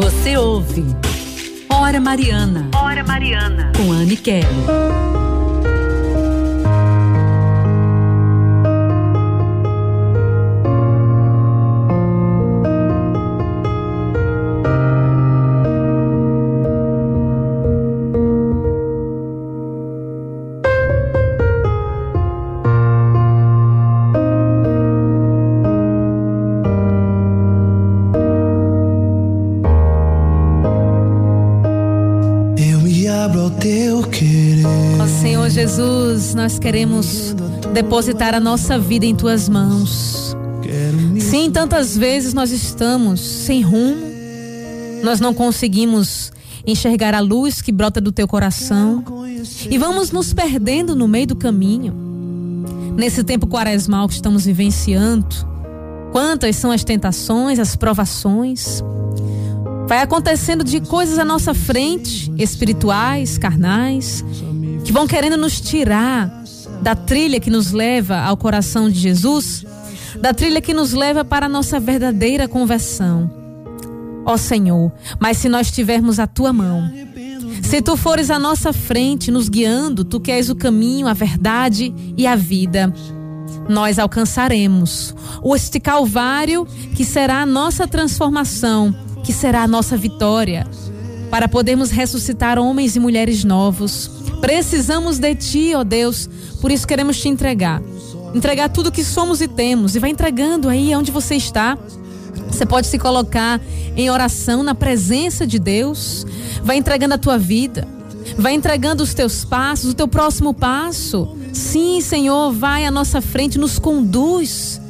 [0.00, 0.82] Você ouve
[1.68, 2.70] Hora Mariana.
[2.74, 3.70] Hora Mariana.
[3.76, 4.46] Com Anne Kelly.
[36.34, 37.34] Nós queremos
[37.72, 40.36] depositar a nossa vida em tuas mãos.
[41.18, 44.06] Sim, tantas vezes nós estamos sem rumo,
[45.02, 46.32] nós não conseguimos
[46.66, 49.04] enxergar a luz que brota do teu coração
[49.68, 51.94] e vamos nos perdendo no meio do caminho.
[52.96, 55.26] Nesse tempo quaresmal que estamos vivenciando,
[56.12, 58.82] quantas são as tentações, as provações.
[59.86, 64.24] Vai acontecendo de coisas à nossa frente, espirituais, carnais,
[64.90, 66.42] que vão querendo nos tirar
[66.82, 69.64] da trilha que nos leva ao coração de Jesus,
[70.20, 73.30] da trilha que nos leva para a nossa verdadeira conversão.
[74.26, 76.90] Ó Senhor, mas se nós tivermos a tua mão,
[77.62, 81.94] se tu fores à nossa frente, nos guiando, tu que és o caminho, a verdade
[82.16, 82.92] e a vida,
[83.68, 90.66] nós alcançaremos o este calvário que será a nossa transformação, que será a nossa vitória,
[91.30, 96.28] para podermos ressuscitar homens e mulheres novos Precisamos de Ti, ó Deus,
[96.60, 97.82] por isso queremos te entregar.
[98.34, 99.94] Entregar tudo que somos e temos.
[99.94, 101.76] E vai entregando aí onde você está.
[102.48, 103.60] Você pode se colocar
[103.96, 106.26] em oração na presença de Deus.
[106.62, 107.86] Vai entregando a tua vida.
[108.38, 111.36] Vai entregando os teus passos, o teu próximo passo.
[111.52, 114.80] Sim, Senhor, vai à nossa frente, nos conduz.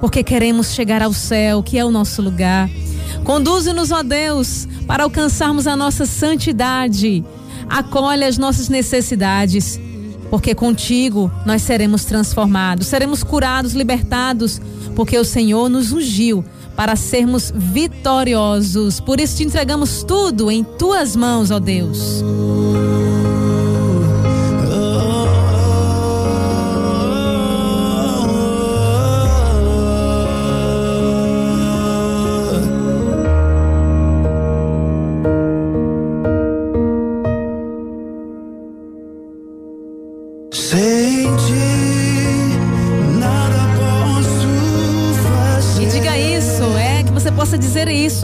[0.00, 2.68] Porque queremos chegar ao céu, que é o nosso lugar.
[3.24, 7.24] Conduze-nos, ó Deus, para alcançarmos a nossa santidade
[7.70, 9.80] acolhe as nossas necessidades,
[10.28, 14.60] porque contigo nós seremos transformados, seremos curados, libertados,
[14.94, 16.44] porque o Senhor nos ungiu
[16.76, 19.00] para sermos vitoriosos.
[19.00, 22.22] Por isso te entregamos tudo em tuas mãos, ó Deus.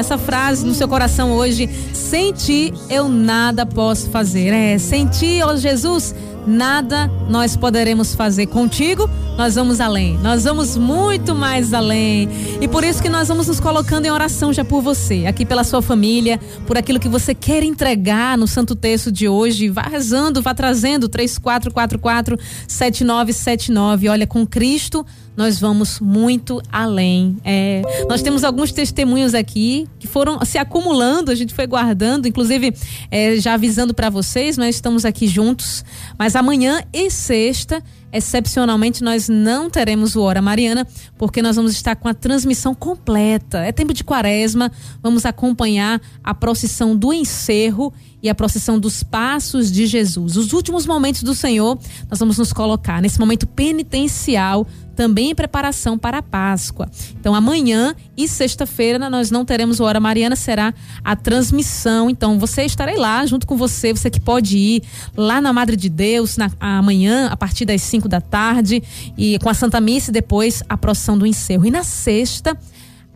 [0.00, 1.68] Essa frase no seu coração hoje.
[1.92, 4.52] Sem ti eu nada posso fazer.
[4.52, 6.14] É, sem ti, ó Jesus,
[6.46, 8.46] nada nós poderemos fazer.
[8.46, 9.08] Contigo,
[9.40, 10.18] nós vamos além.
[10.18, 12.28] Nós vamos muito mais além.
[12.60, 15.64] E por isso que nós vamos nos colocando em oração já por você, aqui pela
[15.64, 19.70] sua família, por aquilo que você quer entregar no Santo Texto de hoje.
[19.70, 24.10] Vá rezando, vá trazendo 3444 7979.
[24.10, 27.38] Olha, com Cristo nós vamos muito além.
[27.42, 32.74] É, nós temos alguns testemunhos aqui que foram se acumulando, a gente foi guardando, inclusive
[33.10, 35.82] é, já avisando para vocês, nós estamos aqui juntos,
[36.18, 37.82] mas amanhã e sexta
[38.12, 43.58] excepcionalmente nós não teremos o Hora Mariana, porque nós vamos estar com a transmissão completa.
[43.58, 44.70] É tempo de quaresma,
[45.02, 50.36] vamos acompanhar a procissão do encerro e a procissão dos passos de Jesus.
[50.36, 51.78] Os últimos momentos do Senhor,
[52.08, 54.66] nós vamos nos colocar nesse momento penitencial,
[55.00, 56.86] também em preparação para a Páscoa.
[57.18, 62.10] Então, amanhã e sexta-feira nós não teremos o Hora Mariana, será a transmissão.
[62.10, 64.82] Então, você estarei lá junto com você, você que pode ir
[65.16, 68.82] lá na Madre de Deus na, amanhã, a partir das 5 da tarde,
[69.16, 71.64] e com a Santa Missa e depois a procissão do encerro.
[71.64, 72.54] E na sexta,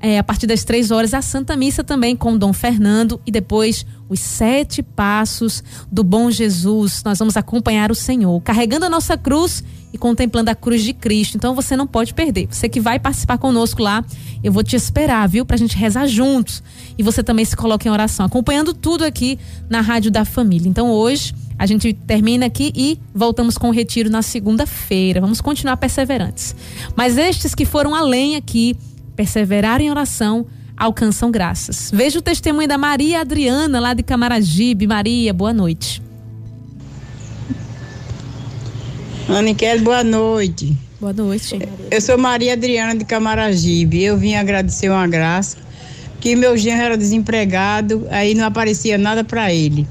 [0.00, 3.84] é, a partir das três horas, a Santa Missa também com Dom Fernando e depois
[4.08, 5.62] os sete passos
[5.92, 7.02] do bom Jesus.
[7.04, 9.62] Nós vamos acompanhar o Senhor, carregando a nossa cruz
[9.94, 11.36] e contemplando a cruz de Cristo.
[11.36, 12.48] Então você não pode perder.
[12.50, 14.04] Você que vai participar conosco lá,
[14.42, 15.46] eu vou te esperar, viu?
[15.46, 16.64] Pra gente rezar juntos.
[16.98, 19.38] E você também se coloca em oração, acompanhando tudo aqui
[19.70, 20.68] na Rádio da Família.
[20.68, 21.32] Então hoje.
[21.56, 25.20] A gente termina aqui e voltamos com o retiro na segunda-feira.
[25.20, 26.52] Vamos continuar perseverantes.
[26.96, 28.76] Mas estes que foram além aqui,
[29.14, 31.92] perseverar em oração, alcançam graças.
[31.94, 34.88] Veja o testemunho da Maria Adriana, lá de Camaragibe.
[34.88, 36.03] Maria, boa noite.
[39.28, 40.76] Aniquele, boa noite.
[41.00, 41.58] Boa noite.
[41.90, 44.02] Eu sou Maria Adriana de Camaragibe.
[44.02, 45.56] Eu vim agradecer uma graça,
[46.20, 49.88] que meu genro era desempregado, aí não aparecia nada para ele.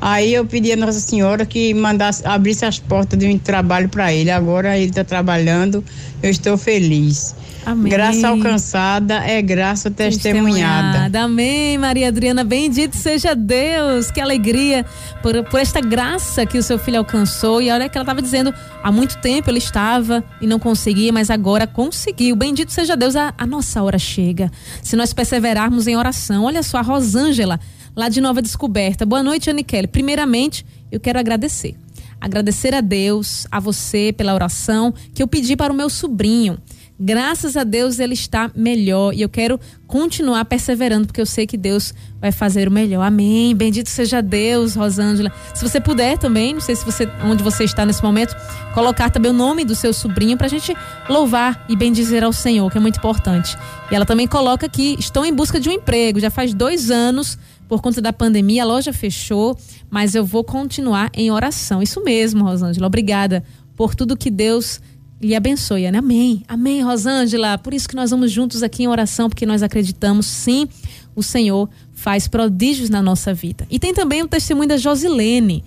[0.00, 4.12] Aí eu pedi a Nossa Senhora que mandasse, abrisse as portas de um trabalho para
[4.12, 4.30] ele.
[4.30, 5.84] Agora ele está trabalhando,
[6.22, 7.34] eu estou feliz.
[7.66, 7.90] Amém.
[7.90, 10.92] Graça alcançada é graça testemunhada.
[10.92, 11.22] testemunhada.
[11.22, 12.44] Amém, Maria Adriana.
[12.44, 14.08] Bendito seja Deus.
[14.08, 14.86] Que alegria
[15.20, 17.60] por, por esta graça que o seu filho alcançou.
[17.60, 18.54] E olha que ela estava dizendo,
[18.84, 22.36] há muito tempo ele estava e não conseguia, mas agora conseguiu.
[22.36, 24.48] Bendito seja Deus, a, a nossa hora chega.
[24.80, 26.44] Se nós perseverarmos em oração.
[26.44, 27.58] Olha só, a Rosângela,
[27.96, 29.04] lá de Nova Descoberta.
[29.04, 29.88] Boa noite, Aniquele.
[29.88, 31.74] Primeiramente, eu quero agradecer
[32.18, 36.58] agradecer a Deus, a você pela oração que eu pedi para o meu sobrinho.
[36.98, 41.56] Graças a Deus ele está melhor e eu quero continuar perseverando porque eu sei que
[41.56, 43.02] Deus vai fazer o melhor.
[43.02, 43.54] Amém.
[43.54, 45.30] Bendito seja Deus, Rosângela.
[45.54, 48.34] Se você puder também, não sei se você onde você está nesse momento,
[48.72, 50.74] colocar também o nome do seu sobrinho para a gente
[51.06, 53.58] louvar e bendizer ao Senhor, que é muito importante.
[53.90, 56.18] E ela também coloca que estou em busca de um emprego.
[56.18, 57.38] Já faz dois anos
[57.68, 59.58] por conta da pandemia, a loja fechou,
[59.90, 61.82] mas eu vou continuar em oração.
[61.82, 62.86] Isso mesmo, Rosângela.
[62.86, 63.44] Obrigada
[63.76, 64.80] por tudo que Deus
[65.20, 65.90] lhe abençoe.
[65.90, 65.98] Né?
[65.98, 66.42] Amém.
[66.48, 67.58] Amém, Rosângela.
[67.58, 70.68] Por isso que nós vamos juntos aqui em oração, porque nós acreditamos sim,
[71.14, 73.66] o Senhor faz prodígios na nossa vida.
[73.70, 75.64] E tem também o testemunho da Josilene.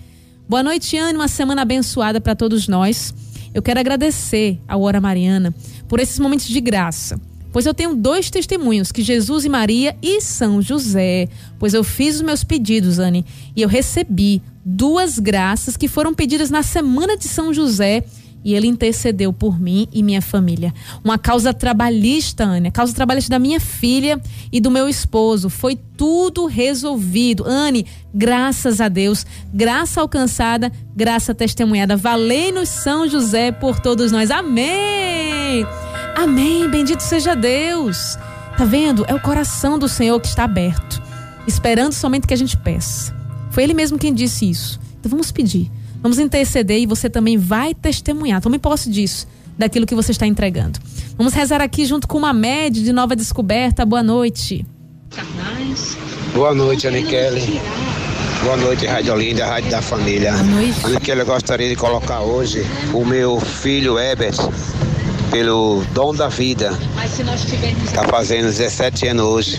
[0.48, 1.16] Boa noite, Anne.
[1.16, 3.14] Uma semana abençoada para todos nós.
[3.52, 5.54] Eu quero agradecer ao Hora Mariana
[5.88, 7.20] por esses momentos de graça
[7.52, 11.28] Pois eu tenho dois testemunhos, que Jesus e Maria e São José.
[11.58, 13.24] Pois eu fiz os meus pedidos, Anne,
[13.56, 18.04] e eu recebi duas graças que foram pedidas na semana de São José
[18.44, 20.72] e ele intercedeu por mim e minha família.
[21.04, 24.20] Uma causa trabalhista, Anne, causa trabalhista da minha filha
[24.50, 25.50] e do meu esposo.
[25.50, 27.44] Foi tudo resolvido.
[27.46, 31.96] Anne, graças a Deus, graça alcançada, graça testemunhada.
[31.96, 34.30] Valei-nos São José por todos nós.
[34.30, 35.66] Amém!
[36.16, 36.68] Amém.
[36.68, 38.16] Bendito seja Deus.
[38.56, 39.04] Tá vendo?
[39.08, 41.00] É o coração do Senhor que está aberto,
[41.46, 43.14] esperando somente que a gente peça.
[43.50, 44.78] Foi Ele mesmo quem disse isso.
[44.98, 45.70] Então vamos pedir,
[46.02, 48.40] vamos interceder e você também vai testemunhar.
[48.40, 49.26] Tome posse disso,
[49.56, 50.78] daquilo que você está entregando.
[51.16, 53.84] Vamos rezar aqui junto com uma média de nova descoberta.
[53.84, 54.64] Boa noite.
[56.34, 57.60] Boa noite, Aniquele.
[58.42, 60.32] Boa noite, Rádio Olinda, Rádio da Família.
[60.32, 60.86] Boa noite.
[60.86, 62.64] Aniquele, eu gostaria de colocar hoje
[62.94, 64.38] o meu filho Ebert
[65.30, 66.72] pelo dom da vida.
[67.84, 69.58] Está fazendo 17 anos hoje.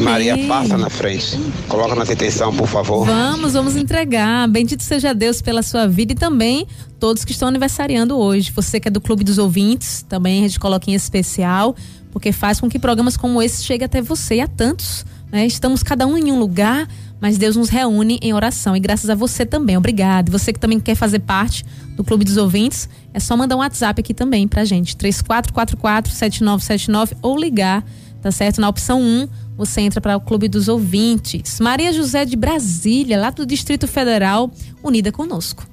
[0.00, 1.38] Maria passa na frente.
[1.68, 3.06] Coloca na atenção, por favor.
[3.06, 4.48] Vamos, vamos entregar.
[4.48, 6.66] Bendito seja Deus pela sua vida e também
[6.98, 8.50] todos que estão aniversariando hoje.
[8.50, 11.76] Você que é do Clube dos Ouvintes, também a gente coloca em especial,
[12.10, 15.06] porque faz com que programas como esse cheguem até você e a tantos.
[15.30, 15.46] Né?
[15.46, 16.88] Estamos cada um em um lugar
[17.24, 19.78] mas Deus nos reúne em oração e graças a você também.
[19.78, 20.30] Obrigado.
[20.30, 21.64] Você que também quer fazer parte
[21.96, 27.38] do Clube dos Ouvintes, é só mandar um WhatsApp aqui também pra gente, 3444-7979 ou
[27.38, 27.82] ligar,
[28.20, 28.60] tá certo?
[28.60, 29.26] Na opção 1,
[29.56, 31.60] você entra para o Clube dos Ouvintes.
[31.60, 34.50] Maria José de Brasília, lá do Distrito Federal,
[34.82, 35.66] unida conosco.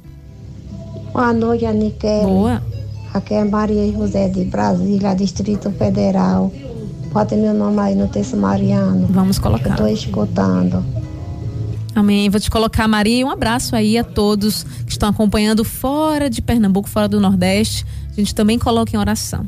[1.11, 2.29] Boa noite, Aniquel.
[2.29, 2.63] Boa.
[3.13, 6.49] Aqui é Maria José de Brasília, Distrito Federal.
[7.11, 9.05] Bota meu nome aí no texto Mariano.
[9.09, 9.71] Vamos colocar.
[9.71, 11.00] Estou escutando.
[11.93, 12.29] Amém.
[12.29, 16.87] Vou te colocar, Maria, um abraço aí a todos que estão acompanhando fora de Pernambuco,
[16.87, 17.85] fora do Nordeste.
[18.11, 19.47] A gente também coloca em oração.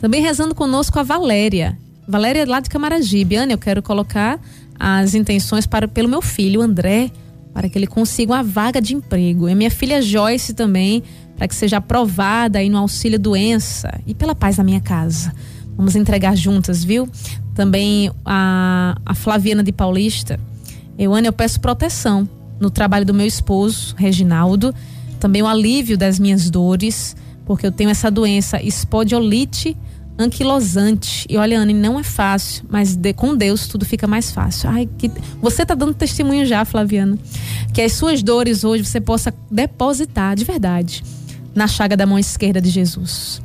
[0.00, 1.76] Também rezando conosco a Valéria.
[2.06, 3.36] Valéria lá de Camaragibe.
[3.36, 4.40] Ana, eu quero colocar
[4.78, 7.10] as intenções para pelo meu filho, André,
[7.52, 9.48] para que ele consiga uma vaga de emprego.
[9.48, 11.02] E minha filha Joyce também,
[11.36, 15.32] para que seja aprovada aí no auxílio doença e pela paz na minha casa.
[15.76, 17.08] Vamos entregar juntas, viu?
[17.54, 20.38] Também a, a Flaviana de Paulista
[21.00, 22.28] Euane, eu peço proteção
[22.60, 24.74] no trabalho do meu esposo, Reginaldo,
[25.18, 29.74] também o alívio das minhas dores, porque eu tenho essa doença espodiolite
[30.18, 31.26] anquilosante.
[31.30, 34.68] E olha, Anne, não é fácil, mas de, com Deus tudo fica mais fácil.
[34.68, 35.10] Ai, que,
[35.40, 37.18] você está dando testemunho já, Flaviana,
[37.72, 41.02] que as suas dores hoje você possa depositar de verdade
[41.54, 43.40] na chaga da mão esquerda de Jesus,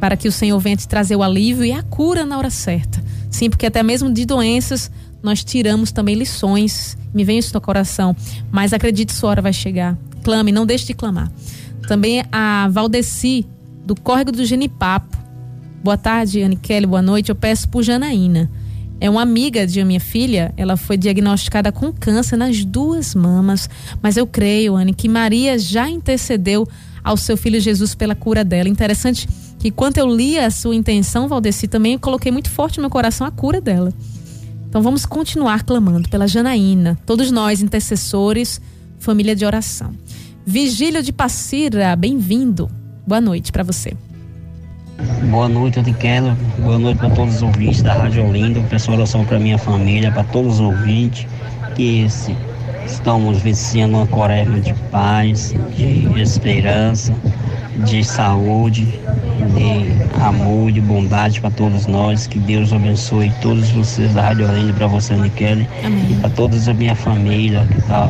[0.00, 3.04] para que o Senhor venha te trazer o alívio e a cura na hora certa.
[3.30, 4.90] Sim, porque até mesmo de doenças
[5.24, 6.98] nós tiramos também lições.
[7.14, 8.14] Me vem isso no coração.
[8.52, 9.96] Mas acredite, sua hora vai chegar.
[10.22, 11.32] Clame, não deixe de clamar.
[11.88, 13.46] Também a Valdeci,
[13.84, 15.16] do Córrego do Genipapo.
[15.82, 17.30] Boa tarde, Kelly, boa noite.
[17.30, 18.50] Eu peço por Janaína.
[19.00, 23.68] É uma amiga de minha filha, ela foi diagnosticada com câncer nas duas mamas.
[24.02, 26.68] Mas eu creio, Anne, que Maria já intercedeu
[27.02, 28.68] ao seu filho Jesus pela cura dela.
[28.68, 29.26] Interessante
[29.58, 33.26] que quando eu li a sua intenção, Valdeci, também coloquei muito forte no meu coração
[33.26, 33.92] a cura dela.
[34.74, 38.60] Então vamos continuar clamando pela Janaína, todos nós intercessores,
[38.98, 39.92] família de oração.
[40.44, 42.68] Vigílio de Passira, bem-vindo.
[43.06, 43.96] Boa noite para você.
[45.30, 46.36] Boa noite, eu te quero.
[46.58, 48.60] Boa noite para todos os ouvintes da Rádio Olinda.
[48.68, 51.24] Peço oração para minha família, para todos os ouvintes
[51.76, 52.36] que esse,
[52.84, 57.14] estamos vencendo uma quaresma de paz, de esperança.
[57.78, 62.26] De saúde, de amor, de bondade para todos nós.
[62.26, 65.68] Que Deus abençoe todos vocês da Rádio Orlando, para você, Nikele,
[66.10, 68.08] e para toda a minha família que tá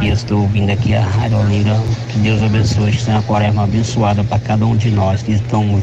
[0.00, 1.80] que eu estou ouvindo aqui a Rádio Olinda.
[2.08, 5.82] Que Deus abençoe, que tenha uma quaresma abençoada para cada um de nós que estamos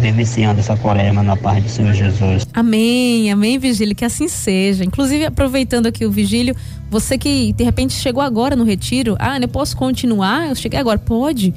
[0.00, 2.46] vivenciando essa quaresma na paz do Senhor Jesus.
[2.52, 4.84] Amém, amém, Vigílio, que assim seja.
[4.84, 6.54] Inclusive, aproveitando aqui o Vigílio,
[6.90, 10.48] você que de repente chegou agora no retiro, ah, eu posso continuar?
[10.48, 11.54] Eu cheguei agora, pode.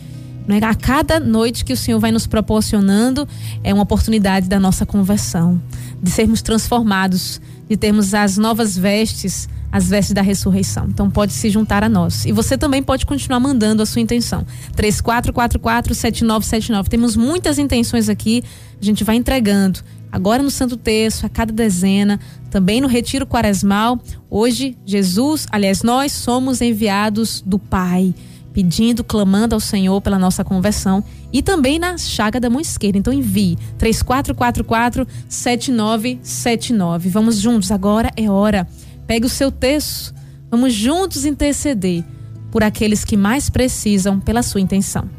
[0.48, 0.64] É?
[0.64, 3.28] A cada noite que o Senhor vai nos proporcionando
[3.64, 5.62] é uma oportunidade da nossa conversão,
[6.02, 10.86] de sermos transformados, de termos as novas vestes, as vestes da ressurreição.
[10.88, 12.26] Então pode se juntar a nós.
[12.26, 14.46] E você também pode continuar mandando a sua intenção.
[14.78, 16.88] 3444-7979.
[16.88, 18.44] Temos muitas intenções aqui,
[18.80, 19.80] a gente vai entregando.
[20.12, 24.00] Agora no Santo Terço, a cada dezena, também no Retiro Quaresmal.
[24.30, 28.14] Hoje, Jesus, aliás, nós somos enviados do Pai
[28.56, 32.98] pedindo, clamando ao Senhor pela nossa conversão e também na chaga da mão esquerda.
[32.98, 37.10] Então envie 3444 7979.
[37.10, 38.66] Vamos juntos, agora é hora.
[39.06, 40.16] Pegue o seu texto.
[40.50, 42.06] Vamos juntos interceder
[42.50, 45.10] por aqueles que mais precisam pela sua intenção.